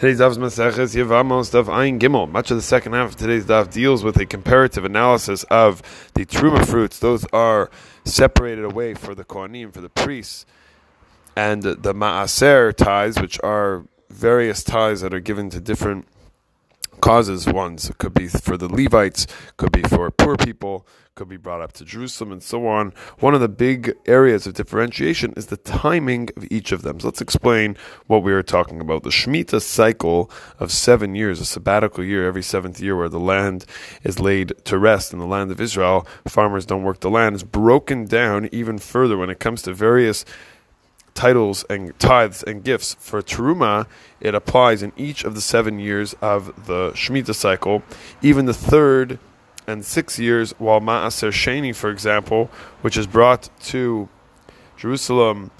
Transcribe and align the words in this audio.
Today's 0.00 0.18
daf 0.18 0.32
is 0.32 0.38
Maseches 0.38 0.96
Yevamos 0.96 1.52
Daf 1.52 1.66
Ayin 1.66 2.00
Gimel. 2.00 2.28
Much 2.28 2.50
of 2.50 2.56
the 2.56 2.62
second 2.62 2.94
half 2.94 3.10
of 3.10 3.16
today's 3.16 3.44
daf 3.44 3.70
deals 3.72 4.02
with 4.02 4.16
a 4.16 4.26
comparative 4.26 4.84
analysis 4.84 5.44
of 5.44 5.82
the 6.14 6.26
truma 6.26 6.66
fruits. 6.66 6.98
Those 6.98 7.24
are 7.32 7.70
separated 8.04 8.64
away 8.64 8.94
for 8.94 9.14
the 9.14 9.24
kohanim, 9.24 9.72
for 9.72 9.80
the 9.80 9.88
priests, 9.88 10.46
and 11.36 11.62
the 11.62 11.94
maaser 11.94 12.74
tithes, 12.74 13.20
which 13.20 13.38
are 13.44 13.84
various 14.10 14.64
tithes 14.64 15.00
that 15.02 15.14
are 15.14 15.20
given 15.20 15.48
to 15.50 15.60
different 15.60 16.08
causes. 17.00 17.46
Ones 17.46 17.90
It 17.90 17.98
could 17.98 18.14
be 18.14 18.28
for 18.28 18.56
the 18.56 18.68
Levites, 18.68 19.26
could 19.56 19.72
be 19.72 19.82
for 19.82 20.10
poor 20.10 20.36
people, 20.36 20.86
could 21.14 21.28
be 21.28 21.36
brought 21.36 21.60
up 21.60 21.72
to 21.74 21.84
Jerusalem, 21.84 22.32
and 22.32 22.42
so 22.42 22.66
on. 22.66 22.92
One 23.20 23.34
of 23.34 23.40
the 23.40 23.48
big 23.48 23.94
areas 24.06 24.46
of 24.46 24.54
differentiation 24.54 25.32
is 25.36 25.46
the 25.46 25.56
timing 25.56 26.30
of 26.36 26.46
each 26.50 26.72
of 26.72 26.82
them. 26.82 26.98
So 26.98 27.08
let's 27.08 27.20
explain 27.20 27.76
what 28.06 28.22
we 28.22 28.32
are 28.32 28.42
talking 28.42 28.80
about. 28.80 29.04
The 29.04 29.10
Shemitah 29.10 29.62
cycle 29.62 30.30
of 30.58 30.72
seven 30.72 31.14
years, 31.14 31.40
a 31.40 31.44
sabbatical 31.44 32.02
year 32.02 32.26
every 32.26 32.42
seventh 32.42 32.80
year, 32.80 32.96
where 32.96 33.08
the 33.08 33.20
land 33.20 33.64
is 34.02 34.18
laid 34.18 34.52
to 34.64 34.78
rest 34.78 35.12
in 35.12 35.20
the 35.20 35.26
land 35.26 35.50
of 35.52 35.60
Israel. 35.60 36.06
Farmers 36.26 36.66
don't 36.66 36.82
work 36.82 37.00
the 37.00 37.10
land, 37.10 37.36
is 37.36 37.44
broken 37.44 38.06
down 38.06 38.48
even 38.50 38.78
further 38.78 39.16
when 39.16 39.30
it 39.30 39.38
comes 39.38 39.62
to 39.62 39.72
various 39.72 40.24
titles 41.14 41.64
and 41.70 41.98
tithes 41.98 42.42
and 42.42 42.62
gifts 42.62 42.96
for 42.98 43.22
teruma, 43.22 43.86
it 44.20 44.34
applies 44.34 44.82
in 44.82 44.92
each 44.96 45.24
of 45.24 45.34
the 45.34 45.40
seven 45.40 45.78
years 45.78 46.14
of 46.20 46.66
the 46.66 46.90
Shemitah 46.90 47.34
cycle. 47.34 47.82
Even 48.20 48.46
the 48.46 48.54
third 48.54 49.18
and 49.66 49.84
sixth 49.84 50.18
years, 50.18 50.52
while 50.58 50.80
Ma'aser 50.80 51.30
Sheni, 51.30 51.74
for 51.74 51.90
example, 51.90 52.50
which 52.82 52.96
is 52.96 53.06
brought 53.06 53.48
to 53.62 54.08
Jerusalem 54.76 55.50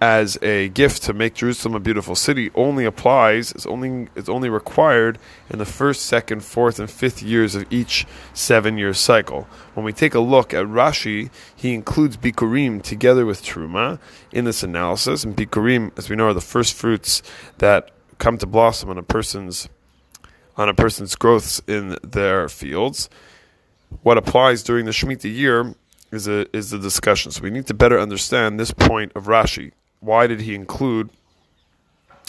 as 0.00 0.36
a 0.42 0.68
gift 0.70 1.02
to 1.04 1.12
make 1.12 1.34
Jerusalem 1.34 1.74
a 1.74 1.80
beautiful 1.80 2.14
city, 2.14 2.50
only 2.54 2.84
applies, 2.84 3.52
is 3.52 3.66
only, 3.66 4.08
is 4.14 4.28
only 4.28 4.48
required 4.48 5.18
in 5.48 5.58
the 5.58 5.64
first, 5.64 6.06
second, 6.06 6.44
fourth, 6.44 6.78
and 6.78 6.90
fifth 6.90 7.22
years 7.22 7.54
of 7.54 7.64
each 7.72 8.06
seven 8.32 8.76
year 8.76 8.92
cycle. 8.92 9.48
When 9.74 9.84
we 9.84 9.92
take 9.92 10.14
a 10.14 10.20
look 10.20 10.52
at 10.52 10.66
Rashi, 10.66 11.30
he 11.54 11.74
includes 11.74 12.16
Bikurim 12.16 12.82
together 12.82 13.24
with 13.24 13.42
Truma 13.42 13.98
in 14.32 14.44
this 14.44 14.62
analysis, 14.62 15.24
and 15.24 15.36
Bikurim, 15.36 15.96
as 15.98 16.10
we 16.10 16.16
know, 16.16 16.28
are 16.28 16.34
the 16.34 16.40
first 16.40 16.74
fruits 16.74 17.22
that 17.58 17.90
come 18.18 18.38
to 18.38 18.46
blossom 18.46 18.90
on 18.90 18.98
a 18.98 19.02
person's 19.02 19.68
on 20.56 20.68
a 20.68 20.74
person's 20.74 21.16
growths 21.16 21.60
in 21.66 21.96
their 22.04 22.48
fields. 22.48 23.08
What 24.02 24.18
applies 24.18 24.62
during 24.62 24.84
the 24.84 24.92
Shemitah 24.92 25.34
year 25.34 25.74
is 26.12 26.28
a, 26.28 26.46
is 26.56 26.70
the 26.70 26.78
discussion. 26.78 27.32
So 27.32 27.42
we 27.42 27.50
need 27.50 27.66
to 27.66 27.74
better 27.74 27.98
understand 27.98 28.58
this 28.58 28.70
point 28.70 29.12
of 29.14 29.24
Rashi. 29.24 29.72
Why 30.04 30.26
did 30.26 30.42
he 30.42 30.54
include 30.54 31.08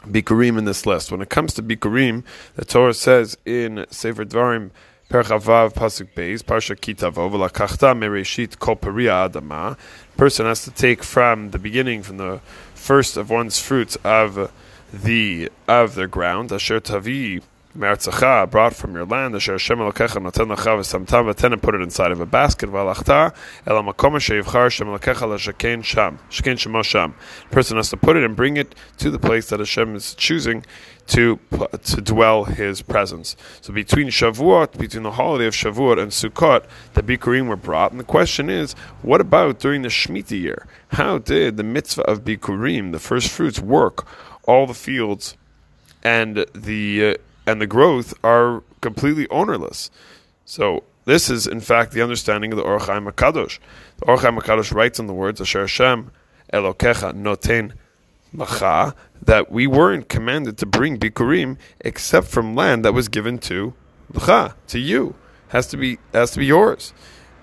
Bikurim 0.04 0.58
in 0.58 0.66
this 0.66 0.86
list? 0.86 1.12
When 1.12 1.22
it 1.22 1.30
comes 1.30 1.54
to 1.56 1.64
Bikurim, 1.64 2.24
the 2.56 2.64
Torah 2.64 2.94
says 2.94 3.38
in 3.46 3.86
Sefer 3.90 4.24
Dvarim, 4.24 4.72
Perchavav 5.10 5.74
Pasuk 5.74 6.14
Beis, 6.16 6.42
Parsha 6.42 6.76
Kitavo, 6.76 7.30
V'lakachta 7.30 7.94
mereshit 7.94 8.60
kol 8.60 8.78
adama. 8.78 9.78
Person 10.16 10.46
has 10.46 10.64
to 10.64 10.72
take 10.72 11.04
from 11.04 11.52
the 11.52 11.60
beginning, 11.60 12.02
from 12.02 12.18
the 12.18 12.40
first 12.74 13.18
of 13.18 13.30
one's 13.30 13.60
fruits 13.60 13.98
of 14.06 14.52
the 14.94 15.52
of 15.68 15.96
their 15.96 16.08
ground, 16.08 16.52
Asher 16.54 16.80
Tavi 16.80 17.42
Me'artzacha, 17.76 18.50
brought 18.50 18.74
from 18.74 18.94
your 18.94 19.04
land, 19.06 19.36
asher 19.36 19.52
Hashem 19.52 19.80
Elokecha 19.80 20.24
noten 20.24 20.56
lecha 20.56 20.78
v'samtam 20.78 21.34
v'ten 21.34 21.52
and 21.52 21.62
put 21.62 21.76
it 21.76 21.82
inside 21.82 22.12
of 22.12 22.22
a 22.22 22.26
basket, 22.26 22.70
v'alachta 22.70 23.36
el 23.68 23.76
ha'makom 23.76 24.18
she'yivchar 24.20 24.64
Hashem 24.64 24.88
Elokecha 24.88 25.84
sham, 25.84 26.20
shaken 26.30 26.56
shemo 26.56 26.84
sham. 26.86 27.16
The 27.50 27.56
person 27.56 27.76
has 27.76 27.90
to 27.90 27.98
put 27.98 28.16
it 28.16 28.24
and 28.24 28.34
bring 28.34 28.56
it 28.56 28.74
to 29.00 29.12
the 29.12 29.20
place 29.20 29.50
that 29.50 29.60
Hashem 29.60 29.94
is 29.94 30.16
choosing 30.16 30.66
to 31.08 31.38
to 31.84 32.02
dwell 32.02 32.46
His 32.46 32.82
presence. 32.82 33.36
So 33.62 33.74
between 33.74 34.08
Shavuot, 34.08 34.78
between 34.78 35.04
the 35.04 35.12
holiday 35.12 35.46
of 35.46 35.54
Shavuot 35.54 36.02
and 36.02 36.12
Sukkot, 36.12 36.66
the 36.94 37.04
Bikurim 37.04 37.48
were 37.48 37.56
brought. 37.56 37.92
And 37.92 38.00
the 38.00 38.06
question 38.06 38.50
is, 38.50 38.74
what 39.02 39.22
about 39.22 39.60
during 39.60 39.82
the 39.82 39.90
Shemitah 39.90 40.40
year? 40.40 40.66
How 40.90 41.18
did 41.18 41.58
the 41.58 41.64
mitzvah 41.64 42.04
of 42.04 42.24
Bikurim, 42.24 42.92
the 42.92 43.00
first 43.00 43.30
fruits, 43.30 43.60
work 43.60 44.08
all 44.48 44.66
the 44.66 44.74
fields 44.74 45.36
and 46.04 46.46
the 46.54 47.06
uh, 47.06 47.14
and 47.46 47.62
the 47.62 47.68
growth 47.68 48.14
are 48.24 48.64
completely 48.82 49.28
ownerless. 49.30 49.90
So 50.46 50.84
this 51.06 51.30
is, 51.30 51.48
in 51.48 51.60
fact, 51.60 51.92
the 51.92 52.02
understanding 52.02 52.52
of 52.52 52.58
the 52.58 52.64
Or 52.64 52.80
HaChaim 52.80 53.12
HaKadosh. 53.12 53.60
The 53.98 54.06
Or 54.06 54.18
HaChaim 54.18 54.40
HaKadosh 54.40 54.74
writes 54.74 55.00
in 55.00 55.08
the 55.08 55.14
words, 55.14 55.40
Asher 55.40 55.62
Hashem 55.62 56.12
Elokecha 56.52 57.14
noten 57.14 57.74
macha, 58.34 58.96
that 59.22 59.52
we 59.52 59.68
weren't 59.68 60.10
commanded 60.10 60.58
to 60.58 60.66
bring 60.66 60.98
bikurim 61.00 61.58
except 61.82 62.28
from 62.28 62.56
land 62.56 62.84
that 62.86 62.94
was 62.94 63.08
given 63.08 63.38
to 63.40 63.74
lecha, 64.14 64.54
to 64.68 64.80
you. 64.80 65.16
Has 65.50 65.68
to 65.68 65.78
be 65.78 66.00
has 66.12 66.32
to 66.32 66.40
be 66.40 66.48
yours. 66.48 66.94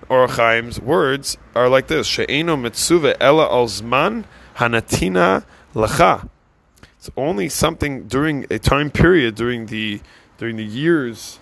Or 0.09 0.27
HaChaim's 0.27 0.79
words 0.79 1.37
are 1.55 1.69
like 1.69 1.87
this: 1.87 2.05
She'eno 2.05 2.57
mitzuve 2.57 3.15
ela 3.19 3.45
al 3.49 3.67
zman 3.67 4.25
hanatina 4.57 5.45
lecha. 5.73 6.29
It's 7.03 7.11
only 7.17 7.49
something 7.49 8.07
during 8.07 8.45
a 8.49 8.57
time 8.57 8.89
period 8.89 9.35
during 9.35 9.65
the 9.65 9.99
during 10.37 10.55
the 10.55 10.63
years 10.63 11.37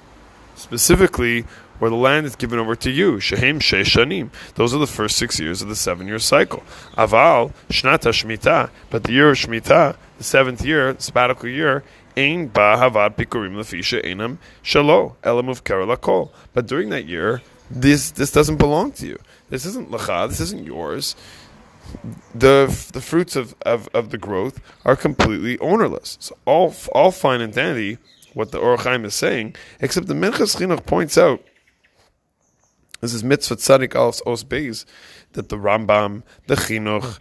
specifically 0.55 1.45
where 1.77 1.91
the 1.91 1.95
land 1.95 2.25
is 2.25 2.35
given 2.35 2.57
over 2.57 2.75
to 2.77 2.89
you. 2.89 3.19
Shehem 3.19 3.59
Sheshanim. 3.59 4.31
Those 4.55 4.73
are 4.73 4.79
the 4.79 4.87
first 4.87 5.17
six 5.17 5.39
years 5.39 5.61
of 5.61 5.69
the 5.69 5.75
seven 5.75 6.07
year 6.07 6.17
cycle. 6.17 6.63
Aval, 6.97 7.53
Shnata 7.69 8.09
Shemitah. 8.09 8.71
But 8.89 9.03
the 9.03 9.11
year 9.11 9.29
of 9.29 9.37
Shemitah, 9.37 9.97
the 10.17 10.23
seventh 10.23 10.65
year, 10.65 10.93
the 10.93 11.01
sabbatical 11.03 11.47
year, 11.47 11.83
Ein 12.17 12.47
Ba 12.47 12.77
Havad 12.79 13.15
Bikurim 13.15 13.53
Lafisha 13.53 14.03
Einam 14.03 14.39
Shalo 14.63 15.13
Elamuv 15.21 15.61
Lakol. 15.61 16.31
But 16.55 16.65
during 16.65 16.89
that 16.89 17.05
year, 17.05 17.43
this 17.69 18.09
this 18.09 18.31
doesn't 18.31 18.57
belong 18.57 18.93
to 18.93 19.05
you. 19.05 19.19
This 19.51 19.67
isn't 19.67 19.91
Lacha, 19.91 20.27
this 20.27 20.39
isn't 20.39 20.65
yours 20.65 21.15
the 22.33 22.89
the 22.93 23.01
fruits 23.01 23.35
of, 23.35 23.55
of, 23.63 23.89
of 23.93 24.09
the 24.09 24.17
growth 24.17 24.59
are 24.85 24.95
completely 24.95 25.59
ownerless. 25.59 26.17
So 26.19 26.37
all 26.45 26.73
all 26.93 27.11
fine 27.11 27.41
and 27.41 27.53
dandy 27.53 27.97
what 28.33 28.51
the 28.51 28.59
Or 28.59 28.77
HaChaim 28.77 29.05
is 29.05 29.13
saying, 29.13 29.55
except 29.81 30.07
the 30.07 30.13
Minchas 30.13 30.55
Chinuch 30.55 30.85
points 30.85 31.17
out 31.17 31.43
this 33.01 33.13
is 33.13 33.23
mitzvah 33.23 33.55
tzadik 33.55 33.95
al's 33.95 34.21
os 34.25 34.43
beis 34.43 34.85
that 35.33 35.49
the 35.49 35.57
Rambam, 35.57 36.23
the 36.47 36.55
Chinuch, 36.55 37.19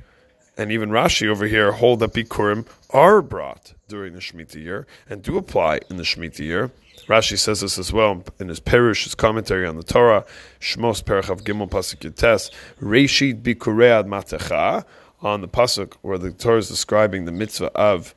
and 0.60 0.70
even 0.70 0.90
Rashi 0.90 1.26
over 1.26 1.46
here 1.46 1.72
hold 1.72 2.00
that 2.00 2.12
Bikurim 2.12 2.66
are 2.90 3.22
brought 3.22 3.72
during 3.88 4.12
the 4.12 4.18
Shemitah 4.18 4.62
year 4.62 4.86
and 5.08 5.22
do 5.22 5.38
apply 5.38 5.80
in 5.88 5.96
the 5.96 6.02
Shemitah 6.02 6.40
year. 6.40 6.70
Rashi 7.06 7.38
says 7.38 7.62
this 7.62 7.78
as 7.78 7.94
well 7.94 8.22
in 8.38 8.48
his 8.48 8.60
Perush, 8.60 9.04
his 9.04 9.14
commentary 9.14 9.66
on 9.66 9.76
the 9.76 9.82
Torah, 9.82 10.26
Shmos 10.60 11.02
Perichav 11.02 11.40
Gimel 11.44 11.70
Pasuk 11.70 12.04
Yates, 12.04 12.50
Reshit 12.78 13.40
Bikuread 13.40 14.04
Matecha, 14.04 14.84
on 15.22 15.40
the 15.40 15.48
Pasuk 15.48 15.94
where 16.02 16.18
the 16.18 16.30
Torah 16.30 16.58
is 16.58 16.68
describing 16.68 17.24
the 17.24 17.32
mitzvah 17.32 17.72
of 17.74 18.14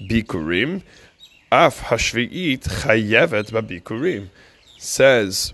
Bikurim, 0.00 0.82
Af 1.52 1.82
Hashvi'it 1.82 2.60
Chayevet 2.60 3.50
Bikurim, 3.50 4.28
says 4.78 5.52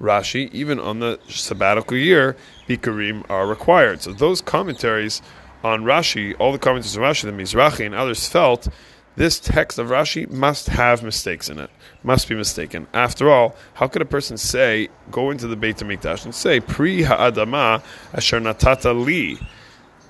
Rashi, 0.00 0.50
even 0.54 0.80
on 0.80 1.00
the 1.00 1.20
sabbatical 1.28 1.98
year, 1.98 2.38
Bikurim 2.66 3.28
are 3.28 3.46
required. 3.46 4.00
So 4.00 4.14
those 4.14 4.40
commentaries 4.40 5.20
on 5.64 5.82
Rashi, 5.82 6.36
all 6.38 6.52
the 6.52 6.58
commentaries 6.58 6.96
on 6.96 7.02
Rashi, 7.02 7.22
the 7.22 7.32
Mizrahi 7.32 7.86
and 7.86 7.94
others 7.94 8.28
felt 8.28 8.68
this 9.16 9.40
text 9.40 9.78
of 9.78 9.88
Rashi 9.88 10.30
must 10.30 10.66
have 10.68 11.02
mistakes 11.02 11.48
in 11.48 11.58
it, 11.58 11.70
must 12.02 12.28
be 12.28 12.34
mistaken. 12.34 12.86
After 12.92 13.30
all, 13.30 13.56
how 13.74 13.88
could 13.88 14.02
a 14.02 14.06
person 14.06 14.36
say, 14.36 14.88
go 15.10 15.30
into 15.30 15.46
the 15.46 15.56
Beit 15.56 15.76
HaMikdash 15.76 16.24
and 16.24 16.34
say, 16.34 16.60
Pri 16.60 17.02
ha'adama 17.02 17.82
asher 18.12 18.40
natata 18.40 18.94
li, 18.94 19.38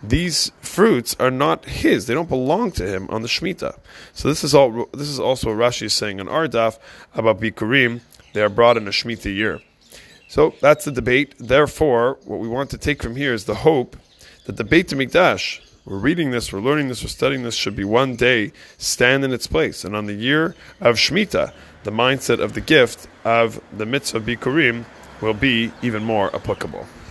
these 0.03 0.53
fruits 0.60 1.16
are 1.19 1.31
not 1.31 1.65
his; 1.65 2.06
they 2.06 2.15
don't 2.15 2.28
belong 2.28 2.72
to 2.72 2.86
him 2.86 3.09
on 3.09 3.22
the 3.22 3.28
Shemitah. 3.28 3.78
So 4.12 4.28
this 4.28 4.44
is 4.44 4.54
all. 4.54 4.86
This 4.92 5.09
is 5.09 5.19
also 5.19 5.48
what 5.48 5.57
Rashi 5.57 5.84
is 5.84 5.95
saying 5.95 6.21
in 6.21 6.27
Ardaf 6.27 6.78
about 7.15 7.41
Bikurim. 7.41 8.03
They 8.34 8.42
are 8.42 8.50
brought 8.50 8.77
in 8.77 8.86
a 8.86 8.91
Shemitah 8.91 9.34
year. 9.34 9.62
So 10.28 10.54
that's 10.60 10.84
the 10.84 10.92
debate. 10.92 11.34
Therefore, 11.39 12.18
what 12.24 12.39
we 12.39 12.48
want 12.48 12.68
to 12.71 12.78
take 12.78 13.03
from 13.03 13.16
here 13.16 13.33
is 13.33 13.47
the 13.47 13.54
hope 13.54 13.97
that 14.45 14.57
the 14.57 14.65
Beit 14.65 14.89
HaMikdash, 14.89 15.61
we're 15.85 15.99
reading 15.99 16.31
this, 16.31 16.53
we're 16.53 16.61
learning 16.61 16.89
this, 16.89 17.03
we're 17.03 17.09
studying 17.09 17.43
this, 17.43 17.55
should 17.55 17.77
be 17.77 17.85
one 17.85 18.17
day 18.17 18.53
stand 18.79 19.25
in 19.25 19.33
its 19.33 19.47
place. 19.47 19.85
And 19.85 19.97
on 19.97 20.07
the 20.07 20.15
year 20.15 20.55
of 20.81 20.97
Shemitah, 20.97 21.53
the 21.85 21.91
mindset 21.91 22.41
of 22.41 22.55
the 22.55 22.61
gift 22.61 23.09
of 23.25 23.61
the 23.77 23.87
mitzvah 23.87 24.21
Bikurim 24.21 24.85
will 25.21 25.35
be 25.35 25.73
even 25.83 26.05
more 26.05 26.35
applicable. 26.35 26.87